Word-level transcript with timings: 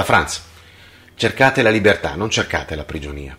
da 0.00 0.04
Franz. 0.04 0.42
Cercate 1.14 1.62
la 1.62 1.70
libertà, 1.70 2.14
non 2.14 2.30
cercate 2.30 2.74
la 2.74 2.84
prigionia, 2.84 3.36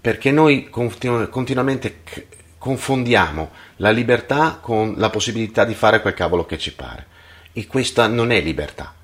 perché 0.00 0.30
noi 0.30 0.70
continu- 0.70 1.28
continuamente 1.28 2.02
c- 2.02 2.26
confondiamo 2.56 3.50
la 3.76 3.90
libertà 3.90 4.58
con 4.60 4.94
la 4.96 5.10
possibilità 5.10 5.64
di 5.64 5.74
fare 5.74 6.00
quel 6.00 6.14
cavolo 6.14 6.46
che 6.46 6.58
ci 6.58 6.74
pare. 6.74 7.06
E 7.52 7.66
questa 7.66 8.06
non 8.06 8.30
è 8.30 8.40
libertà. 8.40 8.94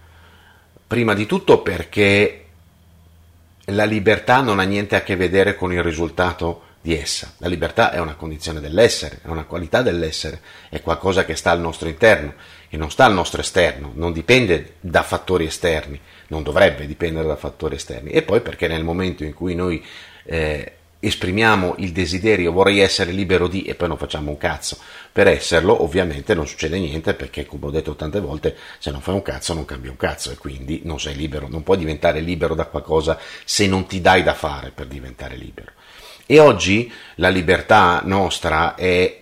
Prima 0.87 1.13
di 1.13 1.27
tutto 1.27 1.61
perché 1.61 2.41
la 3.67 3.85
libertà 3.85 4.41
non 4.41 4.59
ha 4.59 4.65
niente 4.65 4.97
a 4.97 5.03
che 5.03 5.17
vedere 5.17 5.55
con 5.55 5.73
il 5.73 5.83
risultato 5.83 6.63
di 6.85 6.95
essa. 6.95 7.33
La 7.39 7.49
libertà 7.49 7.93
è 7.93 7.99
una 7.99 8.15
condizione 8.15 8.61
dell'essere, 8.61 9.21
è 9.23 9.29
una 9.29 9.45
qualità 9.45 9.81
dell'essere, 9.81 10.43
è 10.69 10.83
qualcosa 10.83 11.25
che 11.25 11.35
sta 11.35 11.51
al 11.51 11.59
nostro 11.59 11.89
interno 11.89 12.35
e 12.69 12.77
non 12.77 12.91
sta 12.91 13.07
al 13.07 13.15
nostro 13.15 13.41
esterno, 13.41 13.93
non 13.95 14.13
dipende 14.13 14.75
da 14.81 15.03
fattori 15.03 15.47
esterni, 15.47 15.99
non 16.27 16.43
dovrebbe 16.43 16.87
dipendere 16.87 17.27
da 17.27 17.37
fattori 17.37 17.77
esterni. 17.77 18.11
E 18.11 18.21
poi 18.21 18.43
perché 18.43 18.69
nel 18.69 18.85
momento 18.85 19.25
in 19.25 19.33
cui 19.33 19.55
noi 19.55 19.83
eh, 20.25 20.73
esprimiamo 20.99 21.77
il 21.79 21.93
desiderio 21.93 22.53
vorrei 22.53 22.81
essere 22.81 23.13
libero 23.13 23.49
di 23.49 23.63
e 23.63 23.75
poi 23.75 23.89
non 23.89 23.97
facciamo 23.97 24.31
un 24.31 24.37
cazzo 24.37 24.79
per 25.13 25.27
esserlo 25.27 25.83
ovviamente 25.83 26.35
non 26.35 26.47
succede 26.47 26.79
niente 26.79 27.13
perché 27.13 27.45
come 27.45 27.67
ho 27.67 27.71
detto 27.71 27.95
tante 27.95 28.21
volte 28.21 28.57
se 28.79 28.91
non 28.91 29.03
fai 29.03 29.15
un 29.15 29.21
cazzo 29.21 29.53
non 29.53 29.67
cambia 29.67 29.91
un 29.91 29.99
cazzo 29.99 30.31
e 30.31 30.39
quindi 30.39 30.81
non 30.85 30.99
sei 30.99 31.15
libero 31.15 31.47
non 31.47 31.63
puoi 31.63 31.77
diventare 31.77 32.21
libero 32.21 32.55
da 32.55 32.65
qualcosa 32.65 33.19
se 33.45 33.67
non 33.67 33.87
ti 33.87 34.01
dai 34.01 34.23
da 34.23 34.33
fare 34.33 34.71
per 34.71 34.87
diventare 34.87 35.37
libero 35.37 35.73
e 36.27 36.39
oggi 36.39 36.91
la 37.17 37.29
libertà 37.29 38.03
nostra 38.05 38.75
è 38.75 39.21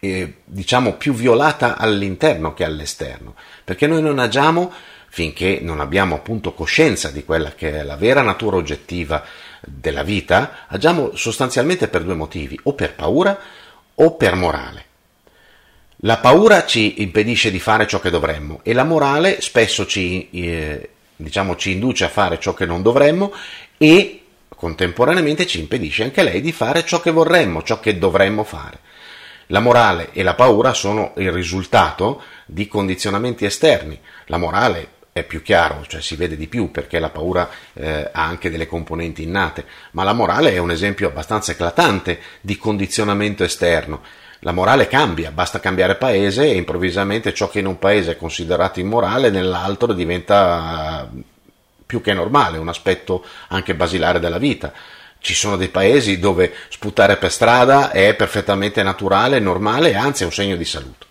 è, 0.00 0.32
diciamo 0.44 0.92
più 0.92 1.12
violata 1.12 1.76
all'interno 1.76 2.54
che 2.54 2.62
all'esterno 2.62 3.34
perché 3.64 3.88
noi 3.88 4.00
non 4.00 4.20
agiamo 4.20 4.72
finché 5.08 5.58
non 5.60 5.80
abbiamo 5.80 6.14
appunto 6.14 6.52
coscienza 6.52 7.10
di 7.10 7.24
quella 7.24 7.52
che 7.52 7.80
è 7.80 7.82
la 7.82 7.96
vera 7.96 8.22
natura 8.22 8.56
oggettiva 8.56 9.24
della 9.60 10.02
vita, 10.02 10.66
agiamo 10.68 11.16
sostanzialmente 11.16 11.88
per 11.88 12.04
due 12.04 12.14
motivi, 12.14 12.58
o 12.64 12.74
per 12.74 12.94
paura 12.94 13.38
o 13.94 14.14
per 14.14 14.34
morale. 14.34 14.84
La 16.02 16.18
paura 16.18 16.64
ci 16.64 17.02
impedisce 17.02 17.50
di 17.50 17.58
fare 17.58 17.88
ciò 17.88 17.98
che 17.98 18.10
dovremmo 18.10 18.60
e 18.62 18.72
la 18.72 18.84
morale 18.84 19.40
spesso 19.40 19.84
ci, 19.86 20.30
eh, 20.30 20.90
diciamo, 21.16 21.56
ci 21.56 21.72
induce 21.72 22.04
a 22.04 22.08
fare 22.08 22.38
ciò 22.38 22.54
che 22.54 22.66
non 22.66 22.82
dovremmo 22.82 23.32
e 23.76 24.22
contemporaneamente 24.54 25.46
ci 25.46 25.60
impedisce 25.60 26.04
anche 26.04 26.22
lei 26.22 26.40
di 26.40 26.52
fare 26.52 26.84
ciò 26.84 27.00
che 27.00 27.10
vorremmo, 27.10 27.62
ciò 27.62 27.80
che 27.80 27.98
dovremmo 27.98 28.44
fare. 28.44 28.78
La 29.50 29.60
morale 29.60 30.10
e 30.12 30.22
la 30.22 30.34
paura 30.34 30.74
sono 30.74 31.12
il 31.16 31.32
risultato 31.32 32.22
di 32.44 32.68
condizionamenti 32.68 33.44
esterni. 33.44 33.98
La 34.26 34.36
morale 34.36 34.96
è 35.12 35.24
più 35.24 35.42
chiaro, 35.42 35.84
cioè 35.86 36.00
si 36.00 36.16
vede 36.16 36.36
di 36.36 36.48
più 36.48 36.70
perché 36.70 36.98
la 36.98 37.10
paura 37.10 37.48
eh, 37.72 38.10
ha 38.12 38.24
anche 38.24 38.50
delle 38.50 38.66
componenti 38.66 39.22
innate, 39.22 39.64
ma 39.92 40.04
la 40.04 40.12
morale 40.12 40.52
è 40.52 40.58
un 40.58 40.70
esempio 40.70 41.08
abbastanza 41.08 41.52
eclatante 41.52 42.20
di 42.40 42.56
condizionamento 42.56 43.42
esterno. 43.42 44.02
La 44.40 44.52
morale 44.52 44.86
cambia, 44.86 45.32
basta 45.32 45.60
cambiare 45.60 45.96
paese 45.96 46.44
e 46.44 46.54
improvvisamente 46.54 47.34
ciò 47.34 47.48
che 47.48 47.58
in 47.58 47.66
un 47.66 47.78
paese 47.78 48.12
è 48.12 48.16
considerato 48.16 48.78
immorale 48.80 49.30
nell'altro 49.30 49.92
diventa 49.92 51.10
più 51.88 52.02
che 52.02 52.12
normale, 52.12 52.58
un 52.58 52.68
aspetto 52.68 53.24
anche 53.48 53.74
basilare 53.74 54.20
della 54.20 54.36
vita. 54.36 54.74
Ci 55.20 55.32
sono 55.32 55.56
dei 55.56 55.70
paesi 55.70 56.18
dove 56.18 56.52
sputare 56.68 57.16
per 57.16 57.32
strada 57.32 57.90
è 57.90 58.14
perfettamente 58.14 58.82
naturale, 58.82 59.40
normale 59.40 59.94
anzi 59.94 60.22
è 60.22 60.26
un 60.26 60.32
segno 60.32 60.56
di 60.56 60.66
salute 60.66 61.06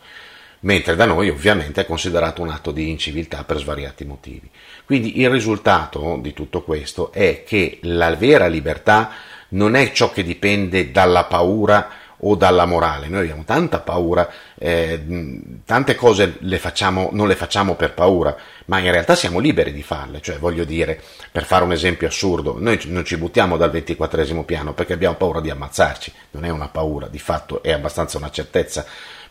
mentre 0.60 0.96
da 0.96 1.06
noi 1.06 1.30
ovviamente 1.30 1.82
è 1.82 1.86
considerato 1.86 2.42
un 2.42 2.50
atto 2.50 2.72
di 2.72 2.90
inciviltà 2.90 3.44
per 3.44 3.58
svariati 3.58 4.06
motivi. 4.06 4.50
Quindi 4.86 5.20
il 5.20 5.30
risultato 5.30 6.18
di 6.22 6.34
tutto 6.34 6.64
questo 6.64 7.12
è 7.12 7.44
che 7.46 7.80
la 7.84 8.16
vera 8.16 8.48
libertà 8.48 9.12
non 9.50 9.76
è 9.76 9.92
ciò 9.92 10.12
che 10.12 10.24
dipende 10.24 10.92
dalla 10.92 11.26
paura 11.26 11.90
o 12.20 12.36
dalla 12.36 12.66
morale. 12.66 13.08
Noi 13.08 13.22
abbiamo 13.22 13.44
tanta 13.44 13.80
paura, 13.80 14.30
eh, 14.58 15.42
tante 15.66 15.96
cose 15.96 16.38
le 16.40 16.58
facciamo, 16.58 17.10
non 17.12 17.28
le 17.28 17.36
facciamo 17.36 17.76
per 17.76 17.94
paura, 17.94 18.36
ma 18.66 18.80
in 18.80 18.92
realtà 18.92 19.16
siamo 19.16 19.40
liberi 19.40 19.74
di 19.74 19.84
farle. 19.84 20.22
Cioè, 20.22 20.38
voglio 20.38 20.64
dire, 20.64 21.02
per 21.32 21.46
fare 21.46 21.64
un 21.64 21.72
esempio 21.72 22.08
assurdo, 22.08 22.56
noi 22.58 22.80
non 22.86 23.06
ci 23.06 23.18
buttiamo 23.18 23.58
dal 23.58 23.72
ventiquattresimo 23.72 24.44
piano 24.44 24.74
perché 24.74 24.94
abbiamo 24.94 25.16
paura 25.16 25.42
di 25.42 25.50
ammazzarci, 25.50 26.14
non 26.32 26.46
è 26.46 26.50
una 26.50 26.70
paura, 26.70 27.08
di 27.08 27.20
fatto 27.20 27.62
è 27.62 27.72
abbastanza 27.72 28.18
una 28.18 28.32
certezza 28.32 28.86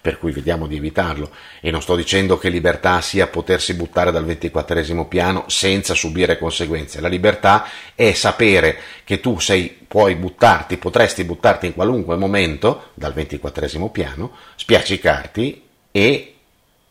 per 0.06 0.20
cui 0.20 0.30
vediamo 0.30 0.68
di 0.68 0.76
evitarlo. 0.76 1.32
E 1.60 1.72
non 1.72 1.82
sto 1.82 1.96
dicendo 1.96 2.38
che 2.38 2.48
libertà 2.48 3.00
sia 3.00 3.26
potersi 3.26 3.74
buttare 3.74 4.12
dal 4.12 4.24
ventiquattresimo 4.24 5.08
piano 5.08 5.46
senza 5.48 5.94
subire 5.94 6.38
conseguenze. 6.38 7.00
La 7.00 7.08
libertà 7.08 7.66
è 7.92 8.12
sapere 8.12 8.78
che 9.02 9.18
tu 9.18 9.40
sei, 9.40 9.76
puoi 9.88 10.14
buttarti, 10.14 10.76
potresti 10.76 11.24
buttarti 11.24 11.66
in 11.66 11.74
qualunque 11.74 12.14
momento 12.14 12.90
dal 12.94 13.14
ventiquattresimo 13.14 13.90
piano, 13.90 14.30
spiaccicarti 14.54 15.62
e 15.90 16.34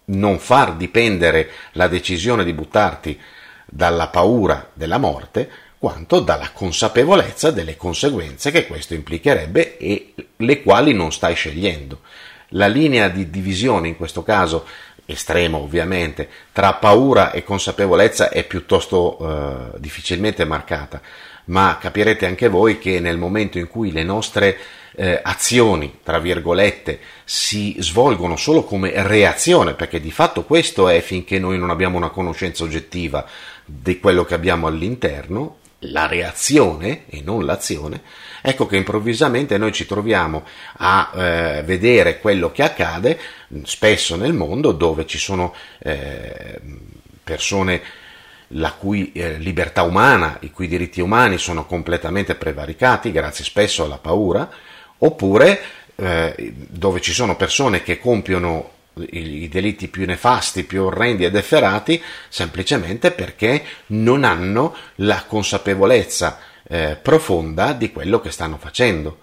non 0.08 0.38
far 0.38 0.75
dipendere 0.75 1.50
la 1.72 1.88
decisione 1.88 2.44
di 2.44 2.52
buttarti 2.52 3.18
dalla 3.66 4.09
paura 4.09 4.72
della 4.74 4.98
morte, 4.98 5.50
quanto 5.78 6.20
dalla 6.20 6.50
consapevolezza 6.52 7.50
delle 7.52 7.78
conseguenze 7.78 8.52
che 8.52 8.68
questo 8.68 8.94
implicherebbe 8.94 9.78
e 9.78 10.14
le 10.36 10.62
quali 10.62 10.92
non 10.92 11.14
stai 11.14 11.36
scegliendo 11.36 12.02
la 12.50 12.67
linea 12.67 13.07
di 13.09 13.29
divisione, 13.29 13.88
in 13.88 13.97
questo 13.97 14.23
caso 14.23 14.66
estremo 15.06 15.59
ovviamente, 15.59 16.28
tra 16.51 16.73
paura 16.73 17.31
e 17.31 17.44
consapevolezza 17.44 18.29
è 18.29 18.44
piuttosto 18.45 19.17
eh, 19.19 19.79
difficilmente 19.79 20.45
marcata, 20.45 21.01
ma 21.45 21.78
capirete 21.79 22.25
anche 22.25 22.47
voi 22.47 22.79
che 22.79 23.00
nel 23.00 23.17
momento 23.17 23.59
in 23.59 23.67
cui 23.67 23.91
le 23.91 24.03
nostre 24.03 24.57
eh, 24.95 25.19
azioni, 25.22 26.00
tra 26.03 26.19
virgolette, 26.19 27.00
si 27.23 27.75
svolgono 27.79 28.35
solo 28.35 28.63
come 28.63 28.91
reazione, 28.95 29.73
perché 29.73 30.00
di 30.00 30.12
fatto 30.12 30.44
questo 30.44 30.89
è 30.89 31.01
finché 31.01 31.38
noi 31.38 31.59
non 31.59 31.69
abbiamo 31.69 31.97
una 31.97 32.09
conoscenza 32.09 32.63
oggettiva 32.63 33.25
di 33.63 34.00
quello 34.00 34.25
che 34.25 34.33
abbiamo 34.33 34.67
all'interno, 34.67 35.57
la 35.80 36.08
reazione 36.08 37.06
e 37.08 37.22
non 37.24 37.46
l'azione, 37.46 38.02
ecco 38.41 38.66
che 38.66 38.78
improvvisamente 38.78 39.58
noi 39.58 39.72
ci 39.72 39.86
troviamo 39.86 40.44
a 40.78 41.12
eh, 41.13 41.63
vedere 41.63 42.19
quello 42.19 42.52
che 42.52 42.63
accade 42.63 43.19
spesso 43.63 44.16
nel 44.16 44.34
mondo 44.34 44.72
dove 44.72 45.06
ci 45.06 45.18
sono 45.18 45.53
eh, 45.80 46.59
persone 47.24 47.81
la 48.50 48.72
cui 48.74 49.12
eh, 49.12 49.38
libertà 49.38 49.81
umana, 49.84 50.38
i 50.41 50.52
cui 50.52 50.68
diritti 50.68 51.02
umani 51.02 51.38
sono 51.38 51.66
completamente 51.66 52.36
prevaricati 52.36 53.12
grazie 53.12 53.44
spesso 53.44 53.84
alla 53.84 53.97
paura, 53.97 54.50
oppure 55.00 55.59
eh, 55.96 56.53
dove 56.53 57.02
ci 57.02 57.13
sono 57.13 57.36
persone 57.36 57.81
che 57.81 58.00
compiono 58.00 58.72
i 59.09 59.47
delitti 59.50 59.88
più 59.88 60.06
nefasti, 60.06 60.63
più 60.63 60.83
orrendi 60.83 61.25
ed 61.25 61.35
efferati, 61.35 62.01
semplicemente 62.29 63.11
perché 63.11 63.63
non 63.88 64.23
hanno 64.23 64.75
la 64.95 65.23
consapevolezza 65.25 66.39
eh, 66.67 66.97
profonda 67.01 67.73
di 67.73 67.91
quello 67.91 68.19
che 68.19 68.31
stanno 68.31 68.57
facendo. 68.57 69.19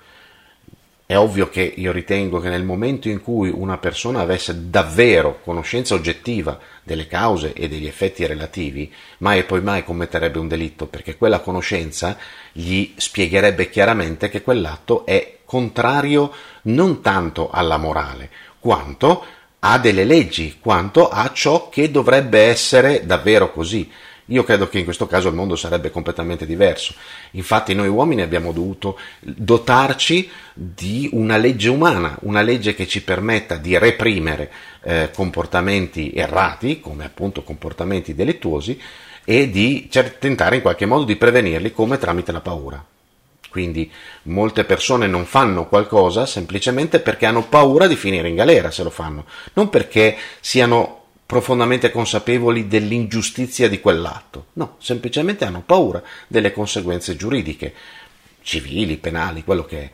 È 1.04 1.16
ovvio 1.16 1.50
che 1.50 1.60
io 1.76 1.92
ritengo 1.92 2.40
che 2.40 2.48
nel 2.48 2.64
momento 2.64 3.08
in 3.08 3.20
cui 3.20 3.50
una 3.50 3.76
persona 3.76 4.20
avesse 4.20 4.70
davvero 4.70 5.40
conoscenza 5.42 5.94
oggettiva 5.94 6.58
delle 6.82 7.06
cause 7.06 7.52
e 7.52 7.68
degli 7.68 7.86
effetti 7.86 8.24
relativi, 8.24 8.90
mai 9.18 9.40
e 9.40 9.44
poi 9.44 9.60
mai 9.60 9.84
commetterebbe 9.84 10.38
un 10.38 10.48
delitto, 10.48 10.86
perché 10.86 11.16
quella 11.16 11.40
conoscenza 11.40 12.16
gli 12.52 12.94
spiegherebbe 12.96 13.68
chiaramente 13.68 14.30
che 14.30 14.40
quell'atto 14.40 15.04
è 15.04 15.40
contrario 15.44 16.32
non 16.62 17.02
tanto 17.02 17.50
alla 17.50 17.76
morale, 17.76 18.30
quanto 18.58 19.22
a 19.64 19.78
delle 19.78 20.04
leggi, 20.04 20.58
quanto 20.60 21.08
a 21.08 21.30
ciò 21.32 21.68
che 21.68 21.90
dovrebbe 21.90 22.40
essere 22.40 23.06
davvero 23.06 23.52
così. 23.52 23.90
Io 24.26 24.44
credo 24.44 24.68
che 24.68 24.78
in 24.78 24.84
questo 24.84 25.06
caso 25.06 25.28
il 25.28 25.34
mondo 25.34 25.56
sarebbe 25.56 25.90
completamente 25.90 26.46
diverso. 26.46 26.94
Infatti 27.32 27.74
noi 27.74 27.88
uomini 27.88 28.22
abbiamo 28.22 28.52
dovuto 28.52 28.98
dotarci 29.20 30.28
di 30.54 31.10
una 31.12 31.36
legge 31.36 31.68
umana, 31.68 32.16
una 32.22 32.40
legge 32.40 32.74
che 32.74 32.86
ci 32.86 33.02
permetta 33.02 33.56
di 33.56 33.76
reprimere 33.78 34.50
eh, 34.82 35.10
comportamenti 35.14 36.12
errati, 36.12 36.80
come 36.80 37.04
appunto 37.04 37.42
comportamenti 37.42 38.14
delittuosi, 38.14 38.80
e 39.24 39.50
di 39.50 39.88
tentare 40.18 40.56
in 40.56 40.62
qualche 40.62 40.86
modo 40.86 41.04
di 41.04 41.16
prevenirli 41.16 41.72
come 41.72 41.98
tramite 41.98 42.32
la 42.32 42.40
paura. 42.40 42.84
Quindi 43.52 43.92
molte 44.22 44.64
persone 44.64 45.06
non 45.06 45.26
fanno 45.26 45.68
qualcosa 45.68 46.24
semplicemente 46.24 47.00
perché 47.00 47.26
hanno 47.26 47.44
paura 47.44 47.86
di 47.86 47.96
finire 47.96 48.30
in 48.30 48.34
galera 48.34 48.70
se 48.70 48.82
lo 48.82 48.88
fanno, 48.88 49.26
non 49.52 49.68
perché 49.68 50.16
siano 50.40 51.02
profondamente 51.26 51.90
consapevoli 51.90 52.66
dell'ingiustizia 52.66 53.68
di 53.68 53.78
quell'atto. 53.78 54.46
No, 54.54 54.76
semplicemente 54.78 55.44
hanno 55.44 55.62
paura 55.64 56.02
delle 56.28 56.50
conseguenze 56.50 57.14
giuridiche, 57.14 57.74
civili, 58.40 58.96
penali, 58.96 59.44
quello 59.44 59.66
che 59.66 59.78
è. 59.82 59.90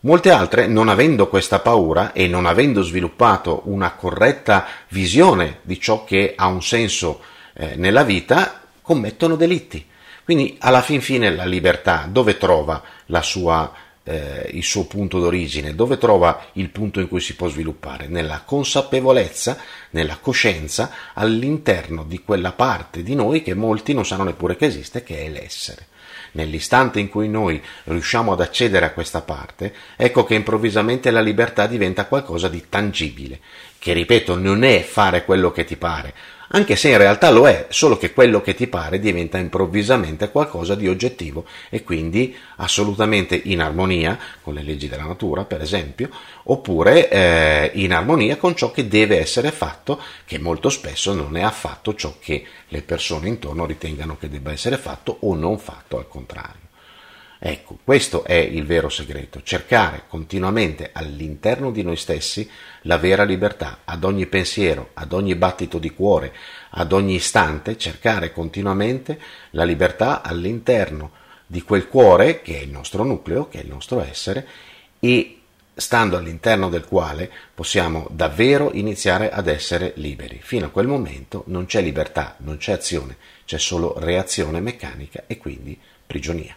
Molte 0.00 0.30
altre, 0.30 0.66
non 0.66 0.88
avendo 0.88 1.28
questa 1.28 1.58
paura 1.58 2.14
e 2.14 2.28
non 2.28 2.46
avendo 2.46 2.80
sviluppato 2.80 3.60
una 3.64 3.92
corretta 3.92 4.66
visione 4.88 5.58
di 5.60 5.78
ciò 5.78 6.02
che 6.04 6.32
ha 6.34 6.46
un 6.46 6.62
senso 6.62 7.20
eh, 7.52 7.76
nella 7.76 8.04
vita, 8.04 8.62
commettono 8.80 9.36
delitti. 9.36 9.84
Quindi 10.26 10.56
alla 10.58 10.82
fin 10.82 11.00
fine 11.00 11.32
la 11.32 11.44
libertà 11.44 12.08
dove 12.10 12.36
trova 12.36 12.82
sua, 13.22 13.72
eh, 14.02 14.50
il 14.54 14.64
suo 14.64 14.84
punto 14.86 15.20
d'origine, 15.20 15.76
dove 15.76 15.98
trova 15.98 16.46
il 16.54 16.70
punto 16.70 16.98
in 16.98 17.06
cui 17.06 17.20
si 17.20 17.36
può 17.36 17.46
sviluppare? 17.46 18.08
Nella 18.08 18.42
consapevolezza, 18.44 19.56
nella 19.90 20.16
coscienza 20.16 20.90
all'interno 21.14 22.02
di 22.02 22.24
quella 22.24 22.50
parte 22.50 23.04
di 23.04 23.14
noi 23.14 23.40
che 23.40 23.54
molti 23.54 23.94
non 23.94 24.04
sanno 24.04 24.24
neppure 24.24 24.56
che 24.56 24.66
esiste, 24.66 25.04
che 25.04 25.26
è 25.26 25.28
l'essere 25.28 25.86
nell'istante 26.32 27.00
in 27.00 27.08
cui 27.08 27.28
noi 27.28 27.62
riusciamo 27.84 28.32
ad 28.32 28.40
accedere 28.40 28.84
a 28.84 28.92
questa 28.92 29.22
parte, 29.22 29.72
ecco 29.96 30.24
che 30.24 30.34
improvvisamente 30.34 31.10
la 31.10 31.20
libertà 31.20 31.66
diventa 31.66 32.06
qualcosa 32.06 32.48
di 32.48 32.66
tangibile, 32.68 33.40
che 33.78 33.92
ripeto 33.92 34.36
non 34.36 34.64
è 34.64 34.82
fare 34.82 35.24
quello 35.24 35.50
che 35.50 35.64
ti 35.64 35.76
pare, 35.76 36.14
anche 36.48 36.76
se 36.76 36.90
in 36.90 36.98
realtà 36.98 37.30
lo 37.30 37.48
è, 37.48 37.66
solo 37.70 37.96
che 37.96 38.12
quello 38.12 38.40
che 38.40 38.54
ti 38.54 38.66
pare 38.66 38.98
diventa 38.98 39.38
improvvisamente 39.38 40.30
qualcosa 40.30 40.74
di 40.74 40.88
oggettivo 40.88 41.44
e 41.68 41.82
quindi 41.82 42.36
assolutamente 42.56 43.40
in 43.44 43.60
armonia 43.60 44.18
con 44.42 44.54
le 44.54 44.62
leggi 44.62 44.88
della 44.88 45.04
natura, 45.04 45.44
per 45.44 45.60
esempio, 45.60 46.10
oppure 46.44 47.08
eh, 47.08 47.70
in 47.74 47.92
armonia 47.92 48.36
con 48.36 48.54
ciò 48.54 48.70
che 48.70 48.86
deve 48.88 49.18
essere 49.18 49.50
fatto, 49.50 50.00
che 50.24 50.38
molto 50.38 50.68
spesso 50.68 51.14
non 51.14 51.36
è 51.36 51.42
affatto 51.42 51.94
ciò 51.94 52.14
che 52.20 52.44
le 52.68 52.82
persone 52.82 53.28
intorno 53.28 53.66
ritengano 53.66 54.16
che 54.16 54.28
debba 54.28 54.52
essere 54.52 54.76
fatto 54.76 55.16
o 55.20 55.34
non 55.34 55.58
fatto 55.58 55.98
al 55.98 56.08
contrario. 56.08 56.65
Ecco, 57.38 57.78
questo 57.84 58.24
è 58.24 58.34
il 58.34 58.64
vero 58.64 58.88
segreto, 58.88 59.42
cercare 59.42 60.04
continuamente 60.08 60.90
all'interno 60.92 61.70
di 61.70 61.82
noi 61.82 61.96
stessi 61.96 62.48
la 62.82 62.96
vera 62.96 63.24
libertà, 63.24 63.80
ad 63.84 64.04
ogni 64.04 64.26
pensiero, 64.26 64.90
ad 64.94 65.12
ogni 65.12 65.34
battito 65.34 65.78
di 65.78 65.90
cuore, 65.90 66.32
ad 66.70 66.92
ogni 66.92 67.14
istante, 67.14 67.76
cercare 67.76 68.32
continuamente 68.32 69.20
la 69.50 69.64
libertà 69.64 70.22
all'interno 70.22 71.10
di 71.46 71.60
quel 71.62 71.88
cuore 71.88 72.40
che 72.40 72.58
è 72.58 72.62
il 72.62 72.70
nostro 72.70 73.04
nucleo, 73.04 73.48
che 73.48 73.60
è 73.60 73.62
il 73.62 73.68
nostro 73.68 74.00
essere, 74.00 74.46
e 74.98 75.40
stando 75.74 76.16
all'interno 76.16 76.70
del 76.70 76.86
quale 76.86 77.30
possiamo 77.54 78.08
davvero 78.10 78.70
iniziare 78.72 79.30
ad 79.30 79.46
essere 79.46 79.92
liberi. 79.96 80.40
Fino 80.42 80.66
a 80.66 80.70
quel 80.70 80.86
momento 80.86 81.44
non 81.48 81.66
c'è 81.66 81.82
libertà, 81.82 82.36
non 82.38 82.56
c'è 82.56 82.72
azione, 82.72 83.18
c'è 83.44 83.58
solo 83.58 83.94
reazione 83.98 84.60
meccanica 84.60 85.24
e 85.26 85.36
quindi 85.36 85.78
prigionia. 86.06 86.56